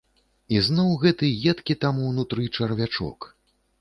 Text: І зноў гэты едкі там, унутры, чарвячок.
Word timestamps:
І 0.55 0.61
зноў 0.67 0.87
гэты 1.03 1.29
едкі 1.53 1.77
там, 1.85 1.99
унутры, 2.09 2.47
чарвячок. 2.57 3.19